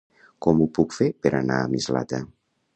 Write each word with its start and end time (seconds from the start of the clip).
Com 0.45 0.63
ho 0.63 0.67
puc 0.77 0.95
fer 1.01 1.11
per 1.27 1.33
anar 1.43 1.61
a 1.67 1.71
Mislata? 1.77 2.25